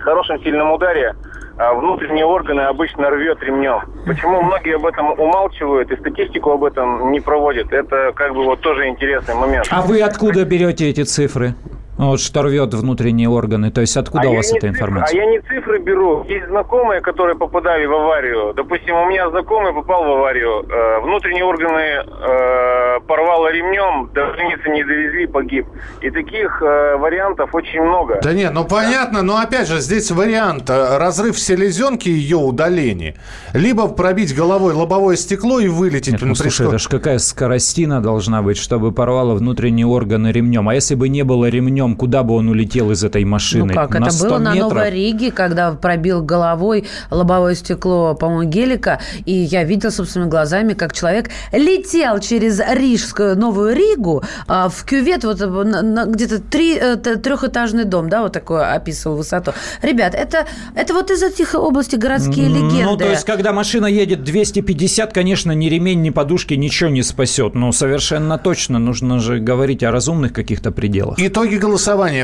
[0.00, 1.14] хорошем сильном ударе
[1.56, 3.82] внутренние органы обычно рвет ремнем.
[4.06, 7.72] Почему многие об этом умалчивают и статистику об этом не проводят?
[7.72, 9.66] Это как бы вот тоже интересный момент.
[9.70, 11.54] А вы откуда берете эти цифры?
[12.02, 13.70] Ну, вот что рвет внутренние органы.
[13.70, 15.20] То есть откуда а у вас эта информация?
[15.20, 16.24] а я не цифры беру.
[16.24, 18.52] Есть знакомые, которые попадали в аварию.
[18.54, 20.66] Допустим, у меня знакомый попал в аварию.
[20.68, 25.66] Э, внутренние органы э, порвало ремнем, до границы не довезли, погиб.
[26.00, 28.18] И таких э, вариантов очень много.
[28.20, 33.14] Да нет, ну понятно, но опять же, здесь вариант э, разрыв селезенки и ее удаление.
[33.54, 36.14] Либо пробить головой лобовое стекло и вылететь.
[36.14, 40.68] Нет, ну, слушай, это же какая скоростина должна быть, чтобы порвало внутренние органы ремнем.
[40.68, 43.66] А если бы не было ремнем, потом куда бы он улетел из этой машины?
[43.66, 44.54] Ну как, на это было метров?
[44.54, 50.74] на Новой Риге, когда пробил головой лобовое стекло, по-моему, гелика, и я видел собственными глазами,
[50.74, 57.84] как человек летел через Рижскую Новую Ригу а, в кювет, вот где-то три, э, трехэтажный
[57.84, 59.52] дом, да, вот такой описывал высоту.
[59.82, 62.84] Ребят, это, это вот из этих областей городские легенды.
[62.84, 67.54] Ну, то есть, когда машина едет 250, конечно, ни ремень, ни подушки ничего не спасет.
[67.54, 71.18] Но совершенно точно нужно же говорить о разумных каких-то пределах.
[71.18, 71.71] Итоги голосования.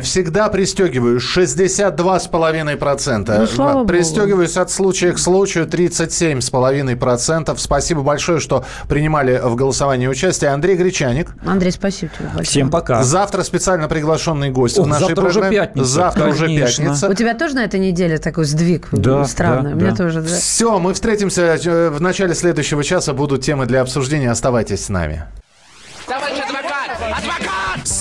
[0.03, 3.51] Всегда пристегиваюсь 62,5%.
[3.57, 4.63] Ну, Пристегиваюсь Богу.
[4.63, 7.55] от случая к случаю 37,5%.
[7.59, 10.51] Спасибо большое, что принимали в голосовании участие.
[10.51, 11.35] Андрей Гречаник.
[11.47, 12.45] Андрей, спасибо тебе большое.
[12.45, 13.03] Всем пока.
[13.03, 15.49] Завтра специально приглашенный гость О, в нашей завтра программе.
[15.49, 15.89] уже пятница.
[15.89, 16.47] Завтра Конечно.
[16.47, 17.09] уже пятница.
[17.09, 19.71] У тебя тоже на этой неделе такой сдвиг да, странный?
[19.71, 19.97] Да, У меня да.
[19.97, 20.37] тоже, да.
[20.37, 23.13] Все, мы встретимся э, в начале следующего часа.
[23.13, 24.31] Будут темы для обсуждения.
[24.31, 25.25] Оставайтесь с нами.
[26.07, 26.39] Товарищ!